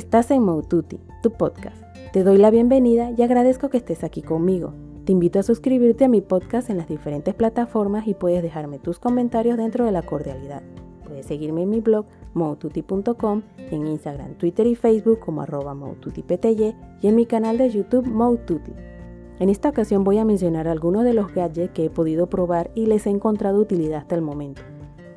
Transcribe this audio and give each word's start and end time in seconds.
Estás 0.00 0.30
en 0.30 0.42
Moututi, 0.42 0.98
tu 1.22 1.30
podcast. 1.30 1.76
Te 2.14 2.24
doy 2.24 2.38
la 2.38 2.50
bienvenida 2.50 3.10
y 3.10 3.20
agradezco 3.20 3.68
que 3.68 3.76
estés 3.76 4.02
aquí 4.02 4.22
conmigo. 4.22 4.72
Te 5.04 5.12
invito 5.12 5.38
a 5.38 5.42
suscribirte 5.42 6.06
a 6.06 6.08
mi 6.08 6.22
podcast 6.22 6.70
en 6.70 6.78
las 6.78 6.88
diferentes 6.88 7.34
plataformas 7.34 8.08
y 8.08 8.14
puedes 8.14 8.42
dejarme 8.42 8.78
tus 8.78 8.98
comentarios 8.98 9.58
dentro 9.58 9.84
de 9.84 9.92
la 9.92 10.00
cordialidad. 10.00 10.62
Puedes 11.04 11.26
seguirme 11.26 11.64
en 11.64 11.68
mi 11.68 11.80
blog 11.80 12.06
moututi.com, 12.32 13.42
en 13.70 13.86
Instagram, 13.86 14.36
Twitter 14.38 14.66
y 14.68 14.74
Facebook 14.74 15.18
como 15.18 15.42
arroba 15.42 15.76
y 17.02 17.06
en 17.06 17.14
mi 17.14 17.26
canal 17.26 17.58
de 17.58 17.68
YouTube 17.68 18.06
Moututi. 18.06 18.72
En 19.38 19.50
esta 19.50 19.68
ocasión 19.68 20.02
voy 20.02 20.16
a 20.16 20.24
mencionar 20.24 20.66
algunos 20.66 21.04
de 21.04 21.12
los 21.12 21.30
gadgets 21.34 21.74
que 21.74 21.84
he 21.84 21.90
podido 21.90 22.26
probar 22.26 22.70
y 22.74 22.86
les 22.86 23.06
he 23.06 23.10
encontrado 23.10 23.60
utilidad 23.60 23.98
hasta 23.98 24.14
el 24.14 24.22
momento. 24.22 24.62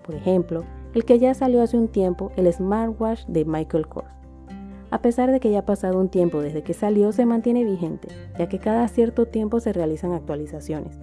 Por 0.05 0.15
ejemplo, 0.15 0.65
el 0.93 1.05
que 1.05 1.19
ya 1.19 1.33
salió 1.33 1.61
hace 1.61 1.77
un 1.77 1.87
tiempo, 1.87 2.33
el 2.35 2.51
smartwatch 2.51 3.25
de 3.27 3.45
Michael 3.45 3.87
Kors. 3.87 4.22
A 4.93 5.01
pesar 5.01 5.31
de 5.31 5.39
que 5.39 5.49
ya 5.49 5.61
ha 5.61 5.65
pasado 5.65 5.99
un 5.99 6.07
tiempo 6.07 6.39
desde 6.39 6.61
que 6.61 6.75
salió, 6.75 7.11
se 7.13 7.25
mantiene 7.25 7.63
vigente, 7.63 8.09
ya 8.37 8.47
que 8.47 8.59
cada 8.59 8.87
cierto 8.87 9.25
tiempo 9.25 9.59
se 9.59 9.73
realizan 9.73 10.11
actualizaciones. 10.11 10.99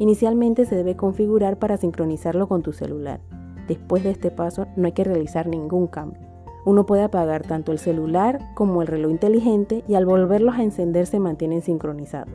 Inicialmente 0.00 0.64
se 0.64 0.74
debe 0.74 0.96
configurar 0.96 1.56
para 1.56 1.76
sincronizarlo 1.76 2.48
con 2.48 2.62
tu 2.62 2.72
celular. 2.72 3.20
Después 3.68 4.02
de 4.02 4.10
este 4.10 4.32
paso 4.32 4.66
no 4.74 4.86
hay 4.86 4.92
que 4.92 5.04
realizar 5.04 5.46
ningún 5.46 5.86
cambio. 5.86 6.20
Uno 6.64 6.84
puede 6.84 7.04
apagar 7.04 7.46
tanto 7.46 7.70
el 7.70 7.78
celular 7.78 8.40
como 8.56 8.82
el 8.82 8.88
reloj 8.88 9.12
inteligente 9.12 9.84
y 9.86 9.94
al 9.94 10.04
volverlos 10.04 10.56
a 10.56 10.64
encender 10.64 11.06
se 11.06 11.20
mantienen 11.20 11.62
sincronizados. 11.62 12.34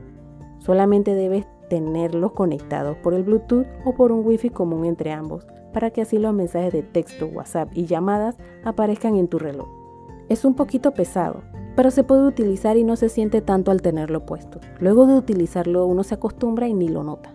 Solamente 0.59 1.15
debes 1.15 1.45
tenerlos 1.69 2.31
conectados 2.31 2.95
por 2.95 3.13
el 3.13 3.23
Bluetooth 3.23 3.67
o 3.83 3.93
por 3.93 4.13
un 4.13 4.25
Wi-Fi 4.25 4.51
común 4.51 4.85
entre 4.85 5.11
ambos, 5.11 5.45
para 5.73 5.89
que 5.89 6.01
así 6.01 6.17
los 6.17 6.33
mensajes 6.33 6.71
de 6.71 6.81
texto, 6.81 7.27
WhatsApp 7.27 7.71
y 7.73 7.87
llamadas 7.87 8.37
aparezcan 8.63 9.17
en 9.17 9.27
tu 9.27 9.37
reloj. 9.37 9.82
Es 10.29 10.45
un 10.45 10.55
poquito 10.55 10.91
pesado, 10.91 11.41
pero 11.75 11.91
se 11.91 12.03
puede 12.03 12.25
utilizar 12.25 12.77
y 12.77 12.83
no 12.83 12.95
se 12.95 13.09
siente 13.09 13.41
tanto 13.41 13.71
al 13.71 13.81
tenerlo 13.81 14.25
puesto. 14.25 14.59
Luego 14.79 15.05
de 15.05 15.15
utilizarlo 15.15 15.85
uno 15.85 16.03
se 16.03 16.15
acostumbra 16.15 16.67
y 16.67 16.73
ni 16.73 16.87
lo 16.87 17.03
nota. 17.03 17.31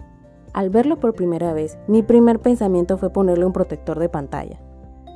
Al 0.55 0.71
verlo 0.71 0.99
por 0.99 1.15
primera 1.15 1.53
vez, 1.53 1.79
mi 1.87 2.03
primer 2.03 2.41
pensamiento 2.41 2.97
fue 2.97 3.11
ponerle 3.11 3.45
un 3.45 3.53
protector 3.53 3.99
de 3.99 4.09
pantalla. 4.09 4.61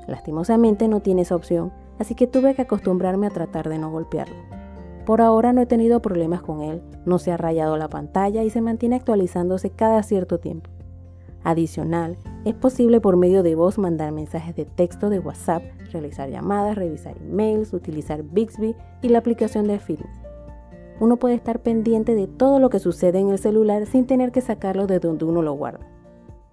Lastimosamente 0.07 0.89
no 0.89 1.01
tiene 1.01 1.23
esa 1.23 1.37
opción, 1.37 1.73
así 1.99 2.15
que 2.15 2.27
tuve 2.27 2.55
que 2.55 2.63
acostumbrarme 2.63 3.27
a 3.27 3.31
tratar 3.31 3.69
de 3.69 3.79
no 3.79 3.91
golpearlo. 3.91 4.37
Por 5.07 5.21
ahora 5.21 5.53
no 5.53 5.61
he 5.61 5.67
tenido 5.67 6.01
problemas 6.01 6.43
con 6.43 6.61
él, 6.61 6.83
no 7.07 7.19
se 7.19 7.33
ha 7.33 7.37
rayado 7.37 7.77
la 7.77 7.89
pantalla 7.89 8.45
y 8.45 8.51
se 8.51 8.61
mantiene 8.61 8.97
actualizándose 8.97 9.71
cada 9.71 10.03
cierto 10.03 10.39
tiempo. 10.39 10.71
Adicional, 11.45 12.17
es 12.45 12.55
posible 12.55 13.01
por 13.01 13.17
medio 13.17 13.43
de 13.43 13.55
voz 13.55 13.79
mandar 13.79 14.13
mensajes 14.13 14.55
de 14.55 14.65
texto 14.65 15.11
de 15.11 15.19
WhatsApp, 15.19 15.63
realizar 15.93 16.31
llamadas, 16.31 16.77
revisar 16.77 17.17
emails, 17.19 17.73
utilizar 17.73 18.23
Bixby 18.23 18.77
y 19.01 19.09
la 19.09 19.19
aplicación 19.19 19.67
de 19.67 19.79
Fitness. 19.79 20.23
Uno 21.01 21.17
puede 21.17 21.35
estar 21.35 21.61
pendiente 21.61 22.15
de 22.15 22.29
todo 22.29 22.61
lo 22.61 22.71
que 22.71 22.79
sucede 22.79 23.19
en 23.19 23.31
el 23.31 23.39
celular 23.39 23.87
sin 23.87 24.07
tener 24.07 24.31
que 24.31 24.41
sacarlo 24.41 24.87
de 24.87 25.01
donde 25.01 25.25
uno 25.25 25.43
lo 25.43 25.55
guarda. 25.55 25.87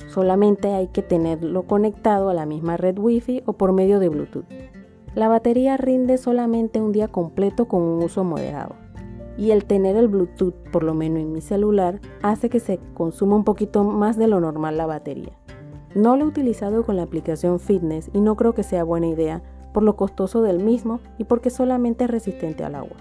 Solamente 0.08 0.74
hay 0.74 0.88
que 0.88 1.04
tenerlo 1.04 1.64
conectado 1.68 2.30
a 2.30 2.34
la 2.34 2.48
misma 2.48 2.76
red 2.76 2.98
Wi-Fi 2.98 3.44
o 3.46 3.54
por 3.54 3.74
medio 3.74 4.00
de 4.00 4.10
Bluetooth. 4.10 4.46
La 5.14 5.28
batería 5.28 5.78
rinde 5.78 6.18
solamente 6.18 6.82
un 6.82 6.92
día 6.92 7.08
completo 7.08 7.68
con 7.68 7.82
un 7.82 8.04
uso 8.04 8.24
moderado. 8.24 8.76
Y 9.40 9.52
el 9.52 9.64
tener 9.64 9.96
el 9.96 10.10
Bluetooth, 10.10 10.54
por 10.70 10.84
lo 10.84 10.94
menos 10.94 11.20
en 11.20 11.32
mi 11.32 11.40
celular, 11.40 12.02
hace 12.22 12.50
que 12.50 12.60
se 12.60 12.80
consuma 12.94 13.38
un 13.38 13.46
poquito 13.46 13.86
más 13.86 14.18
de 14.18 14.28
lo 14.28 14.42
normal 14.42 14.76
la 14.76 14.86
batería. 14.86 15.32
No 15.96 16.18
lo 16.18 16.26
he 16.26 16.28
utilizado 16.28 16.86
con 16.86 16.98
la 16.98 17.04
aplicación 17.04 17.60
Fitness 17.60 18.12
y 18.14 18.20
no 18.20 18.36
creo 18.36 18.54
que 18.54 18.64
sea 18.64 18.84
buena 18.84 19.08
idea 19.08 19.42
por 19.74 19.84
lo 19.84 19.96
costoso 19.96 20.42
del 20.42 20.60
mismo 20.60 21.00
y 21.18 21.24
porque 21.24 21.50
solamente 21.50 22.04
es 22.04 22.12
resistente 22.12 22.66
al 22.66 22.76
agua. 22.76 22.98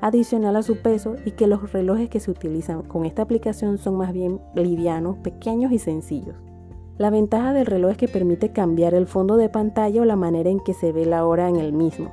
Adicional 0.00 0.56
a 0.56 0.62
su 0.62 0.78
peso 0.78 1.14
y 1.24 1.30
que 1.32 1.46
los 1.46 1.72
relojes 1.72 2.10
que 2.10 2.20
se 2.20 2.30
utilizan 2.32 2.82
con 2.82 3.06
esta 3.06 3.22
aplicación 3.22 3.78
son 3.78 3.96
más 3.96 4.12
bien 4.12 4.40
livianos, 4.54 5.16
pequeños 5.18 5.72
y 5.72 5.78
sencillos. 5.78 6.36
La 6.98 7.10
ventaja 7.10 7.52
del 7.52 7.66
reloj 7.66 7.92
es 7.92 7.96
que 7.96 8.08
permite 8.08 8.50
cambiar 8.50 8.94
el 8.94 9.06
fondo 9.06 9.36
de 9.36 9.48
pantalla 9.48 10.02
o 10.02 10.04
la 10.04 10.16
manera 10.16 10.50
en 10.50 10.60
que 10.60 10.74
se 10.74 10.92
ve 10.92 11.06
la 11.06 11.24
hora 11.24 11.48
en 11.48 11.56
el 11.56 11.72
mismo. 11.72 12.10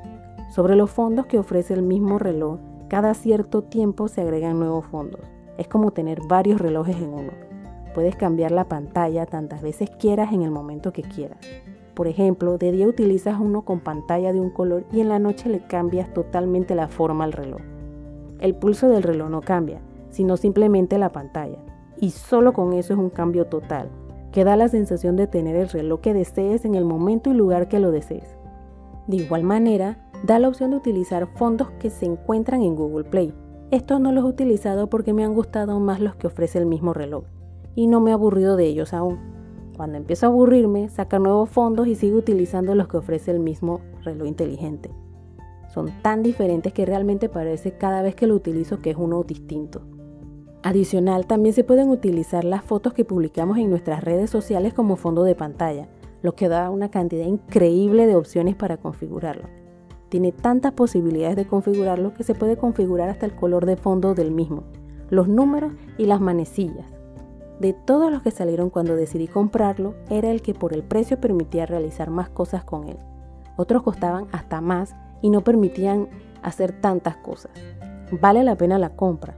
Sobre 0.50 0.76
los 0.76 0.92
fondos 0.92 1.26
que 1.26 1.40
ofrece 1.40 1.74
el 1.74 1.82
mismo 1.82 2.20
reloj, 2.20 2.60
cada 2.94 3.16
cierto 3.16 3.64
tiempo 3.64 4.08
se 4.08 4.22
agregan 4.22 4.60
nuevos 4.60 4.86
fondos. 4.86 5.22
Es 5.58 5.68
como 5.68 5.90
tener 5.90 6.20
varios 6.28 6.62
relojes 6.62 6.96
en 6.98 7.10
uno. 7.12 7.32
Puedes 7.96 8.16
cambiar 8.16 8.52
la 8.52 8.66
pantalla 8.66 9.26
tantas 9.26 9.64
veces 9.64 9.90
quieras 9.90 10.32
en 10.32 10.44
el 10.44 10.52
momento 10.52 10.94
que 10.94 11.02
quieras. 11.02 11.40
Por 11.96 12.08
ejemplo, 12.08 12.60
de 12.60 12.72
día 12.72 12.88
utilizas 12.88 13.40
uno 13.40 13.64
con 13.64 13.80
pantalla 13.80 14.32
de 14.32 14.40
un 14.40 14.52
color 14.52 14.86
y 14.92 15.00
en 15.00 15.10
la 15.10 15.18
noche 15.18 15.50
le 15.50 15.66
cambias 15.66 16.14
totalmente 16.14 16.76
la 16.76 16.88
forma 16.88 17.24
al 17.24 17.32
reloj. 17.32 17.62
El 18.40 18.54
pulso 18.54 18.88
del 18.90 19.02
reloj 19.02 19.32
no 19.32 19.42
cambia, 19.42 19.82
sino 20.12 20.38
simplemente 20.38 21.00
la 21.00 21.12
pantalla. 21.12 21.58
Y 22.00 22.12
solo 22.12 22.54
con 22.54 22.74
eso 22.74 22.94
es 22.94 23.00
un 23.00 23.10
cambio 23.10 23.48
total 23.48 23.90
que 24.32 24.44
da 24.44 24.56
la 24.56 24.68
sensación 24.68 25.16
de 25.16 25.26
tener 25.26 25.56
el 25.56 25.70
reloj 25.70 26.00
que 26.00 26.14
desees 26.14 26.64
en 26.64 26.76
el 26.76 26.86
momento 26.86 27.32
y 27.32 27.34
lugar 27.34 27.70
que 27.70 27.80
lo 27.80 27.90
desees. 27.90 28.38
De 29.08 29.16
igual 29.16 29.44
manera, 29.44 29.98
da 30.24 30.40
la 30.40 30.48
opción 30.48 30.72
de 30.72 30.78
utilizar 30.78 31.28
fondos 31.36 31.70
que 31.80 31.90
se 31.90 32.06
encuentran 32.06 32.62
en 32.62 32.76
Google 32.76 33.04
Play. 33.04 33.34
Estos 33.72 34.00
no 34.00 34.12
los 34.12 34.24
he 34.24 34.28
utilizado 34.28 34.88
porque 34.88 35.14
me 35.14 35.26
han 35.26 35.34
gustado 35.34 35.80
más 35.80 36.00
los 36.00 36.16
que 36.16 36.28
ofrece 36.28 36.60
el 36.60 36.66
mismo 36.66 36.94
reloj 36.94 37.26
y 37.76 37.88
no 37.88 38.00
me 38.00 38.12
he 38.12 38.14
aburrido 38.14 38.56
de 38.56 38.66
ellos 38.66 38.94
aún. 38.94 39.20
Cuando 39.76 39.98
empiezo 39.98 40.26
a 40.26 40.30
aburrirme, 40.30 40.90
saca 40.90 41.20
nuevos 41.20 41.50
fondos 41.50 41.88
y 41.88 41.96
sigo 41.96 42.18
utilizando 42.18 42.76
los 42.76 42.88
que 42.88 42.98
ofrece 42.98 43.32
el 43.32 43.40
mismo 43.40 43.82
reloj 44.04 44.28
inteligente. 44.28 44.92
Son 45.74 45.90
tan 46.04 46.22
diferentes 46.22 46.72
que 46.72 46.86
realmente 46.86 47.30
parece 47.30 47.78
cada 47.78 48.02
vez 48.04 48.16
que 48.16 48.28
lo 48.28 48.36
utilizo 48.36 48.80
que 48.80 48.92
es 48.92 48.98
uno 48.98 49.24
distinto. 49.24 49.82
Adicional, 50.62 51.26
también 51.26 51.54
se 51.54 51.64
pueden 51.64 51.90
utilizar 51.90 52.46
las 52.46 52.64
fotos 52.64 52.94
que 52.94 53.04
publicamos 53.04 53.58
en 53.58 53.70
nuestras 53.70 54.04
redes 54.04 54.30
sociales 54.30 54.74
como 54.74 54.96
fondo 54.96 55.24
de 55.24 55.36
pantalla, 55.36 55.90
lo 56.22 56.36
que 56.36 56.48
da 56.48 56.70
una 56.70 56.90
cantidad 56.90 57.26
increíble 57.26 58.06
de 58.06 58.16
opciones 58.16 58.56
para 58.56 58.78
configurarlo. 58.78 59.63
Tiene 60.14 60.32
tantas 60.32 60.74
posibilidades 60.74 61.36
de 61.36 61.48
configurarlo 61.48 62.14
que 62.14 62.24
se 62.24 62.36
puede 62.36 62.56
configurar 62.56 63.10
hasta 63.10 63.26
el 63.26 63.32
color 63.32 63.66
de 63.66 63.78
fondo 63.78 64.14
del 64.14 64.30
mismo, 64.30 64.62
los 65.10 65.28
números 65.28 65.74
y 65.98 66.06
las 66.06 66.22
manecillas. 66.22 66.86
De 67.60 67.74
todos 67.74 68.12
los 68.12 68.22
que 68.22 68.30
salieron 68.30 68.70
cuando 68.70 68.96
decidí 68.96 69.28
comprarlo, 69.28 69.96
era 70.12 70.30
el 70.30 70.44
que 70.44 70.54
por 70.54 70.72
el 70.72 70.84
precio 70.84 71.20
permitía 71.20 71.66
realizar 71.66 72.12
más 72.12 72.30
cosas 72.30 72.64
con 72.64 72.88
él. 72.90 72.98
Otros 73.58 73.82
costaban 73.82 74.28
hasta 74.32 74.62
más 74.62 74.96
y 75.24 75.32
no 75.32 75.42
permitían 75.42 76.10
hacer 76.44 76.80
tantas 76.80 77.18
cosas. 77.18 77.52
Vale 78.22 78.44
la 78.44 78.56
pena 78.56 78.78
la 78.78 78.96
compra, 78.96 79.36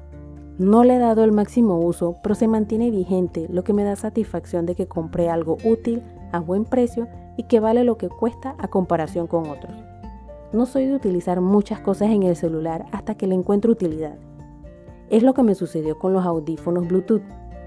no 0.57 0.83
le 0.83 0.95
he 0.95 0.99
dado 0.99 1.23
el 1.23 1.31
máximo 1.31 1.79
uso, 1.79 2.17
pero 2.21 2.35
se 2.35 2.49
mantiene 2.49 2.91
vigente, 2.91 3.47
lo 3.49 3.63
que 3.63 3.71
me 3.71 3.85
da 3.85 3.95
satisfacción 3.95 4.65
de 4.65 4.75
que 4.75 4.89
compré 4.89 5.29
algo 5.29 5.55
útil, 5.63 6.03
a 6.33 6.39
buen 6.39 6.65
precio 6.65 7.07
y 7.37 7.43
que 7.43 7.61
vale 7.61 7.85
lo 7.85 7.97
que 7.97 8.09
cuesta 8.09 8.55
a 8.57 8.67
comparación 8.67 9.27
con 9.27 9.47
otros. 9.47 9.84
No 10.55 10.65
soy 10.65 10.85
de 10.85 10.95
utilizar 10.95 11.41
muchas 11.41 11.81
cosas 11.81 12.09
en 12.11 12.23
el 12.23 12.35
celular 12.35 12.85
hasta 12.93 13.15
que 13.15 13.27
le 13.27 13.35
encuentro 13.35 13.71
utilidad. 13.71 14.17
Es 15.09 15.21
lo 15.21 15.33
que 15.33 15.43
me 15.43 15.53
sucedió 15.53 15.99
con 15.99 16.13
los 16.13 16.25
audífonos 16.25 16.87
Bluetooth. 16.87 17.23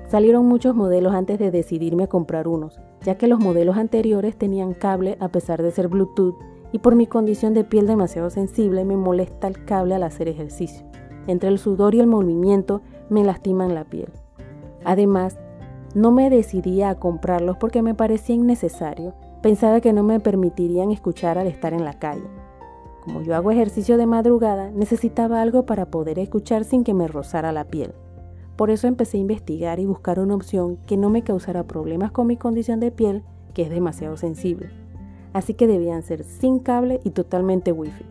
Salieron 0.08 0.46
muchos 0.46 0.74
modelos 0.74 1.14
antes 1.14 1.38
de 1.38 1.50
decidirme 1.50 2.04
a 2.04 2.08
comprar 2.08 2.48
unos, 2.48 2.80
ya 3.02 3.16
que 3.16 3.28
los 3.28 3.40
modelos 3.40 3.76
anteriores 3.76 4.36
tenían 4.36 4.72
cable 4.72 5.18
a 5.20 5.28
pesar 5.28 5.62
de 5.62 5.70
ser 5.70 5.88
Bluetooth 5.88 6.34
y 6.72 6.78
por 6.78 6.94
mi 6.94 7.06
condición 7.06 7.52
de 7.52 7.64
piel 7.64 7.86
demasiado 7.86 8.30
sensible 8.30 8.86
me 8.86 8.96
molesta 8.96 9.48
el 9.48 9.64
cable 9.66 9.94
al 9.94 10.02
hacer 10.02 10.26
ejercicio 10.26 10.88
entre 11.28 11.50
el 11.50 11.58
sudor 11.58 11.94
y 11.94 12.00
el 12.00 12.06
movimiento 12.06 12.80
me 13.10 13.22
lastiman 13.22 13.74
la 13.74 13.84
piel. 13.84 14.10
Además, 14.84 15.38
no 15.94 16.10
me 16.10 16.30
decidía 16.30 16.88
a 16.88 16.94
comprarlos 16.94 17.58
porque 17.58 17.82
me 17.82 17.94
parecía 17.94 18.34
innecesario. 18.34 19.14
Pensaba 19.42 19.80
que 19.80 19.92
no 19.92 20.02
me 20.02 20.20
permitirían 20.20 20.90
escuchar 20.90 21.38
al 21.38 21.46
estar 21.46 21.74
en 21.74 21.84
la 21.84 21.98
calle. 21.98 22.24
Como 23.08 23.22
yo 23.22 23.34
hago 23.34 23.50
ejercicio 23.50 23.96
de 23.96 24.04
madrugada, 24.04 24.70
necesitaba 24.70 25.40
algo 25.40 25.64
para 25.64 25.86
poder 25.86 26.18
escuchar 26.18 26.64
sin 26.64 26.84
que 26.84 26.92
me 26.92 27.08
rozara 27.08 27.52
la 27.52 27.64
piel. 27.64 27.94
Por 28.54 28.68
eso 28.68 28.86
empecé 28.86 29.16
a 29.16 29.20
investigar 29.20 29.80
y 29.80 29.86
buscar 29.86 30.20
una 30.20 30.34
opción 30.34 30.76
que 30.86 30.98
no 30.98 31.08
me 31.08 31.22
causara 31.22 31.66
problemas 31.66 32.12
con 32.12 32.26
mi 32.26 32.36
condición 32.36 32.80
de 32.80 32.90
piel, 32.90 33.22
que 33.54 33.62
es 33.62 33.70
demasiado 33.70 34.18
sensible. 34.18 34.68
Así 35.32 35.54
que 35.54 35.66
debían 35.66 36.02
ser 36.02 36.22
sin 36.22 36.58
cable 36.58 37.00
y 37.02 37.12
totalmente 37.12 37.72
wifi. 37.72 38.04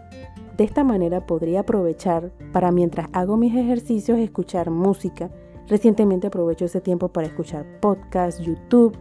De 0.57 0.63
esta 0.63 0.83
manera 0.83 1.27
podría 1.27 1.59
aprovechar 1.59 2.31
para 2.51 2.71
mientras 2.71 3.07
hago 3.13 3.37
mis 3.37 3.55
ejercicios 3.55 4.17
escuchar 4.17 4.71
música. 4.71 5.29
Recientemente 5.67 6.25
aprovecho 6.25 6.65
ese 6.65 6.81
tiempo 6.81 7.09
para 7.09 7.27
escuchar 7.27 7.67
podcasts, 7.81 8.41
YouTube, 8.41 8.97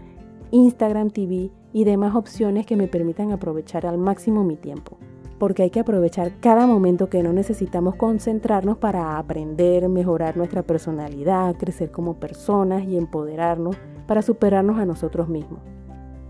Instagram 0.51 1.09
TV 1.09 1.51
y 1.73 1.85
demás 1.85 2.15
opciones 2.15 2.67
que 2.67 2.77
me 2.77 2.87
permitan 2.87 3.33
aprovechar 3.33 3.87
al 3.87 3.97
máximo 3.97 4.45
mi 4.45 4.57
tiempo. 4.57 4.99
Porque 5.39 5.65
hay 5.65 5.71
que 5.71 5.81
aprovechar 5.81 6.33
cada 6.41 6.67
momento 6.67 7.11
que 7.11 7.23
no 7.23 7.33
necesitamos 7.33 7.95
concentrarnos 7.97 8.79
para 8.79 9.19
aprender, 9.19 9.89
mejorar 9.89 10.37
nuestra 10.37 10.63
personalidad, 10.63 11.57
crecer 11.57 11.91
como 11.91 12.15
personas 12.15 12.85
y 12.85 12.97
empoderarnos 12.97 13.77
para 14.07 14.23
superarnos 14.23 14.79
a 14.79 14.87
nosotros 14.87 15.29
mismos. 15.29 15.61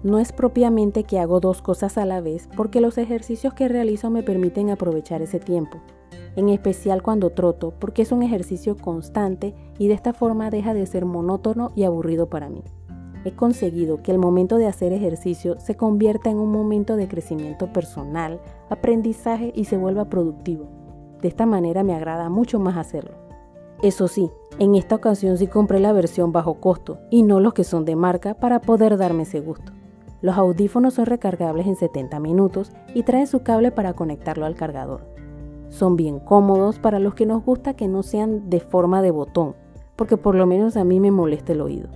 no 0.03 0.19
es 0.21 0.33
propiamente 0.33 1.05
que 1.05 1.19
hago 1.19 1.41
dos 1.41 1.63
cosas 1.63 1.99
a 1.99 2.05
la 2.05 2.21
vez 2.21 2.49
porque 2.57 2.81
los 2.81 2.97
ejercicios 2.97 3.55
que 3.55 3.67
realizo 3.67 4.09
me 4.11 4.23
permiten 4.23 4.71
aprovechar 4.71 5.21
ese 5.21 5.41
tiempo, 5.41 5.79
en 6.37 6.49
especial 6.49 7.03
cuando 7.03 7.31
troto 7.31 7.73
porque 7.79 8.03
es 8.03 8.13
un 8.13 8.23
ejercicio 8.23 8.77
constante 8.77 9.55
y 9.79 9.89
de 9.89 9.95
esta 9.95 10.13
forma 10.13 10.51
deja 10.51 10.75
de 10.75 10.87
ser 10.87 11.07
monótono 11.07 11.73
y 11.75 11.85
aburrido 11.85 12.29
para 12.29 12.49
mí. 12.49 12.63
He 13.27 13.33
conseguido 13.33 14.05
que 14.05 14.13
el 14.13 14.19
momento 14.19 14.57
de 14.57 14.69
hacer 14.69 14.93
ejercicio 14.93 15.59
se 15.59 15.75
convierta 15.75 16.31
en 16.31 16.39
un 16.39 16.53
momento 16.53 16.95
de 16.95 17.09
crecimiento 17.09 17.73
personal, 17.73 18.41
aprendizaje 18.71 19.53
y 19.53 19.65
se 19.65 19.77
vuelva 19.77 20.05
productivo. 20.05 20.69
De 21.21 21.27
esta 21.27 21.45
manera 21.45 21.83
me 21.83 21.97
agrada 21.97 22.29
mucho 22.29 22.61
más 22.61 22.77
hacerlo. 22.77 23.17
Eso 23.83 24.07
sí, 24.07 24.31
en 24.61 24.77
esta 24.77 24.95
ocasión 24.95 25.39
sí 25.39 25.49
compré 25.49 25.81
la 25.81 25.93
versión 25.93 26.31
bajo 26.31 26.61
costo 26.61 27.01
y 27.11 27.25
no 27.25 27.41
los 27.41 27.53
que 27.53 27.65
son 27.65 27.85
de 27.85 27.97
marca 27.97 28.35
para 28.35 28.61
poder 28.61 28.97
darme 28.97 29.25
ese 29.25 29.41
gusto. 29.41 29.73
Los 30.21 30.37
audífonos 30.37 30.95
son 30.95 31.07
recargables 31.07 31.67
en 31.67 31.75
70 31.75 32.21
minutos 32.21 32.71
y 32.95 33.03
traen 33.03 33.27
su 33.27 33.43
cable 33.43 33.73
para 33.73 33.95
conectarlo 33.95 34.47
al 34.47 34.55
cargador. 34.55 35.05
Son 35.69 35.97
bien 35.97 36.21
cómodos 36.21 36.79
para 36.79 37.01
los 37.01 37.15
que 37.15 37.27
nos 37.27 37.45
gusta 37.45 37.75
que 37.75 37.89
no 37.89 38.05
sean 38.05 38.49
de 38.49 38.61
forma 38.61 39.03
de 39.03 39.11
botón, 39.11 39.57
porque 39.97 40.17
por 40.17 40.37
lo 40.37 40.47
menos 40.47 40.77
a 40.77 40.85
mí 40.85 41.01
me 41.01 41.11
molesta 41.11 41.55
el 41.55 41.61
oído. 41.61 41.89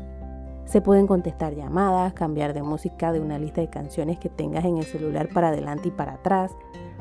Se 0.70 0.80
pueden 0.80 1.08
contestar 1.08 1.56
llamadas, 1.56 2.12
cambiar 2.12 2.54
de 2.54 2.62
música 2.62 3.10
de 3.10 3.18
una 3.18 3.40
lista 3.40 3.60
de 3.60 3.68
canciones 3.68 4.20
que 4.20 4.28
tengas 4.28 4.64
en 4.64 4.76
el 4.76 4.84
celular 4.84 5.28
para 5.34 5.48
adelante 5.48 5.88
y 5.88 5.90
para 5.90 6.12
atrás. 6.12 6.52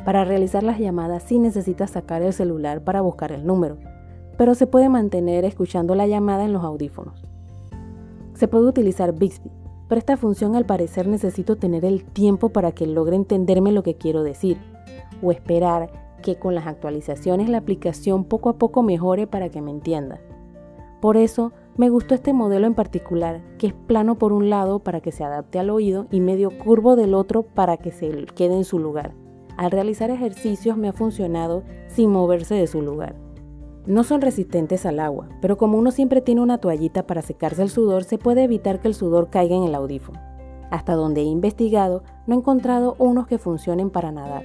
Para 0.03 0.25
realizar 0.25 0.63
las 0.63 0.79
llamadas 0.79 1.21
sí 1.21 1.37
necesitas 1.37 1.91
sacar 1.91 2.23
el 2.23 2.33
celular 2.33 2.83
para 2.83 3.01
buscar 3.01 3.31
el 3.31 3.45
número, 3.45 3.77
pero 4.39 4.55
se 4.55 4.65
puede 4.65 4.89
mantener 4.89 5.45
escuchando 5.45 5.93
la 5.93 6.07
llamada 6.07 6.45
en 6.45 6.53
los 6.53 6.63
audífonos. 6.63 7.23
Se 8.33 8.47
puede 8.47 8.65
utilizar 8.65 9.13
Bixby, 9.13 9.51
pero 9.87 9.99
esta 9.99 10.17
función 10.17 10.55
al 10.55 10.65
parecer 10.65 11.07
necesito 11.07 11.55
tener 11.55 11.85
el 11.85 12.05
tiempo 12.05 12.49
para 12.49 12.71
que 12.71 12.87
logre 12.87 13.17
entenderme 13.17 13.71
lo 13.71 13.83
que 13.83 13.97
quiero 13.97 14.23
decir, 14.23 14.57
o 15.21 15.31
esperar 15.31 15.91
que 16.23 16.39
con 16.39 16.55
las 16.55 16.65
actualizaciones 16.65 17.49
la 17.49 17.59
aplicación 17.59 18.23
poco 18.23 18.49
a 18.49 18.57
poco 18.57 18.81
mejore 18.81 19.27
para 19.27 19.49
que 19.49 19.61
me 19.61 19.69
entienda. 19.69 20.19
Por 21.01 21.17
eso 21.17 21.53
me 21.77 21.89
gustó 21.89 22.15
este 22.15 22.33
modelo 22.33 22.67
en 22.67 22.73
particular, 22.73 23.41
que 23.57 23.67
es 23.67 23.73
plano 23.73 24.17
por 24.17 24.33
un 24.33 24.49
lado 24.49 24.79
para 24.79 24.99
que 24.99 25.11
se 25.11 25.23
adapte 25.23 25.59
al 25.59 25.69
oído 25.69 26.07
y 26.11 26.19
medio 26.19 26.49
curvo 26.57 26.95
del 26.95 27.13
otro 27.13 27.43
para 27.43 27.77
que 27.77 27.91
se 27.91 28.09
quede 28.35 28.55
en 28.55 28.65
su 28.65 28.79
lugar. 28.79 29.13
Al 29.55 29.71
realizar 29.71 30.09
ejercicios 30.09 30.77
me 30.77 30.89
ha 30.89 30.93
funcionado 30.93 31.63
sin 31.87 32.11
moverse 32.11 32.55
de 32.55 32.67
su 32.67 32.81
lugar. 32.81 33.15
No 33.85 34.03
son 34.03 34.21
resistentes 34.21 34.85
al 34.85 34.99
agua, 34.99 35.29
pero 35.41 35.57
como 35.57 35.77
uno 35.77 35.91
siempre 35.91 36.21
tiene 36.21 36.41
una 36.41 36.59
toallita 36.59 37.07
para 37.07 37.21
secarse 37.21 37.63
el 37.63 37.69
sudor, 37.69 38.03
se 38.03 38.17
puede 38.17 38.43
evitar 38.43 38.79
que 38.79 38.87
el 38.87 38.93
sudor 38.93 39.29
caiga 39.29 39.55
en 39.55 39.63
el 39.63 39.75
audífono. 39.75 40.19
Hasta 40.69 40.93
donde 40.93 41.21
he 41.21 41.25
investigado, 41.25 42.03
no 42.27 42.35
he 42.35 42.37
encontrado 42.37 42.95
unos 42.99 43.25
que 43.25 43.37
funcionen 43.37 43.89
para 43.89 44.11
nadar. 44.11 44.43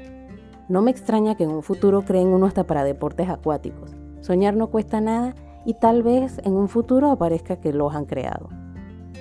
No 0.68 0.80
me 0.80 0.90
extraña 0.90 1.34
que 1.34 1.44
en 1.44 1.50
un 1.50 1.62
futuro 1.62 2.04
creen 2.04 2.28
uno 2.28 2.46
hasta 2.46 2.64
para 2.64 2.84
deportes 2.84 3.28
acuáticos. 3.28 3.94
Soñar 4.20 4.56
no 4.56 4.68
cuesta 4.68 5.00
nada 5.00 5.34
y 5.64 5.74
tal 5.74 6.02
vez 6.02 6.40
en 6.44 6.54
un 6.54 6.68
futuro 6.68 7.10
aparezca 7.10 7.56
que 7.56 7.72
los 7.72 7.94
han 7.94 8.04
creado. 8.04 8.48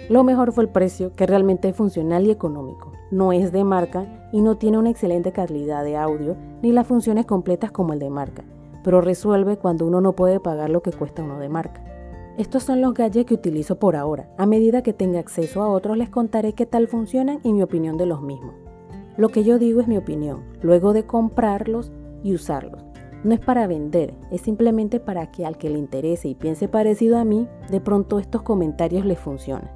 Lo 0.09 0.23
mejor 0.23 0.51
fue 0.51 0.65
el 0.65 0.69
precio, 0.69 1.13
que 1.13 1.25
realmente 1.25 1.69
es 1.69 1.75
funcional 1.75 2.25
y 2.25 2.31
económico. 2.31 2.91
No 3.11 3.31
es 3.31 3.51
de 3.51 3.63
marca 3.63 4.05
y 4.33 4.41
no 4.41 4.57
tiene 4.57 4.77
una 4.77 4.89
excelente 4.89 5.31
calidad 5.31 5.83
de 5.83 5.95
audio 5.95 6.35
ni 6.61 6.71
las 6.71 6.87
funciones 6.87 7.25
completas 7.25 7.71
como 7.71 7.93
el 7.93 7.99
de 7.99 8.09
marca, 8.09 8.43
pero 8.83 8.99
resuelve 8.99 9.57
cuando 9.57 9.87
uno 9.87 10.01
no 10.01 10.13
puede 10.13 10.39
pagar 10.39 10.69
lo 10.69 10.81
que 10.81 10.91
cuesta 10.91 11.23
uno 11.23 11.39
de 11.39 11.47
marca. 11.47 11.81
Estos 12.37 12.63
son 12.63 12.81
los 12.81 12.95
gadgets 12.95 13.27
que 13.27 13.35
utilizo 13.35 13.77
por 13.77 13.95
ahora. 13.95 14.27
A 14.37 14.45
medida 14.45 14.81
que 14.81 14.91
tenga 14.91 15.19
acceso 15.19 15.61
a 15.61 15.69
otros 15.69 15.97
les 15.97 16.09
contaré 16.09 16.53
qué 16.53 16.65
tal 16.65 16.87
funcionan 16.87 17.39
y 17.43 17.53
mi 17.53 17.61
opinión 17.61 17.95
de 17.95 18.07
los 18.07 18.21
mismos. 18.21 18.55
Lo 19.15 19.29
que 19.29 19.43
yo 19.43 19.59
digo 19.59 19.79
es 19.79 19.87
mi 19.87 19.97
opinión, 19.97 20.43
luego 20.63 20.93
de 20.93 21.05
comprarlos 21.05 21.91
y 22.23 22.33
usarlos. 22.33 22.83
No 23.23 23.33
es 23.33 23.39
para 23.39 23.67
vender, 23.67 24.13
es 24.31 24.41
simplemente 24.41 24.99
para 24.99 25.31
que 25.31 25.45
al 25.45 25.57
que 25.57 25.69
le 25.69 25.79
interese 25.79 26.27
y 26.27 26.35
piense 26.35 26.67
parecido 26.67 27.17
a 27.17 27.23
mí, 27.23 27.47
de 27.71 27.79
pronto 27.79 28.19
estos 28.19 28.41
comentarios 28.41 29.05
le 29.05 29.15
funcionen. 29.15 29.69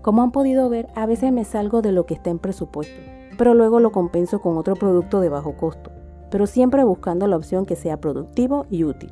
Como 0.00 0.22
han 0.22 0.32
podido 0.32 0.70
ver, 0.70 0.88
a 0.94 1.04
veces 1.04 1.30
me 1.30 1.44
salgo 1.44 1.82
de 1.82 1.92
lo 1.92 2.06
que 2.06 2.14
está 2.14 2.30
en 2.30 2.38
presupuesto, 2.38 2.98
pero 3.36 3.52
luego 3.52 3.78
lo 3.78 3.92
compenso 3.92 4.40
con 4.40 4.56
otro 4.56 4.74
producto 4.74 5.20
de 5.20 5.28
bajo 5.28 5.54
costo, 5.54 5.90
pero 6.30 6.46
siempre 6.46 6.82
buscando 6.82 7.26
la 7.26 7.36
opción 7.36 7.66
que 7.66 7.76
sea 7.76 8.00
productivo 8.00 8.64
y 8.70 8.84
útil. 8.84 9.10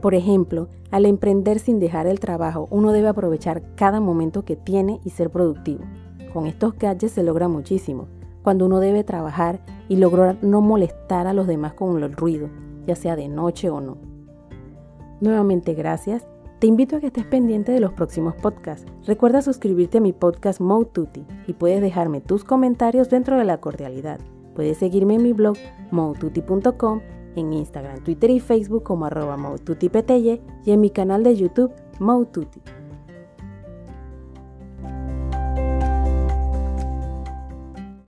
Por 0.00 0.14
ejemplo, 0.14 0.68
al 0.90 1.04
emprender 1.04 1.58
sin 1.58 1.80
dejar 1.80 2.06
el 2.06 2.20
trabajo, 2.20 2.68
uno 2.70 2.92
debe 2.92 3.08
aprovechar 3.08 3.62
cada 3.74 4.00
momento 4.00 4.46
que 4.46 4.56
tiene 4.56 4.98
y 5.04 5.10
ser 5.10 5.28
productivo. 5.28 5.84
Con 6.32 6.46
estos 6.46 6.74
gadgets 6.78 7.12
se 7.12 7.22
logra 7.22 7.48
muchísimo, 7.48 8.08
cuando 8.42 8.64
uno 8.64 8.80
debe 8.80 9.04
trabajar 9.04 9.60
y 9.90 9.96
lograr 9.96 10.38
no 10.40 10.62
molestar 10.62 11.26
a 11.26 11.34
los 11.34 11.46
demás 11.46 11.74
con 11.74 12.02
el 12.02 12.12
ruido, 12.12 12.48
ya 12.86 12.96
sea 12.96 13.16
de 13.16 13.28
noche 13.28 13.70
o 13.70 13.80
no. 13.80 13.98
Nuevamente 15.20 15.74
gracias. 15.74 16.26
Te 16.58 16.66
invito 16.66 16.96
a 16.96 17.00
que 17.00 17.08
estés 17.08 17.26
pendiente 17.26 17.72
de 17.72 17.80
los 17.80 17.92
próximos 17.92 18.34
podcasts. 18.36 18.90
Recuerda 19.06 19.42
suscribirte 19.42 19.98
a 19.98 20.00
mi 20.00 20.12
podcast 20.12 20.60
Moututi 20.60 21.26
y 21.46 21.52
puedes 21.52 21.82
dejarme 21.82 22.20
tus 22.20 22.44
comentarios 22.44 23.10
dentro 23.10 23.36
de 23.36 23.44
la 23.44 23.60
cordialidad. 23.60 24.20
Puedes 24.54 24.78
seguirme 24.78 25.16
en 25.16 25.22
mi 25.22 25.32
blog 25.32 25.56
moututi.com, 25.90 27.00
en 27.36 27.52
Instagram, 27.52 28.02
Twitter 28.04 28.30
y 28.30 28.40
Facebook 28.40 28.84
como 28.84 29.06
arroba 29.06 29.36
y 30.64 30.70
en 30.70 30.80
mi 30.80 30.90
canal 30.90 31.22
de 31.22 31.36
YouTube 31.36 31.72
Moututi. 31.98 32.60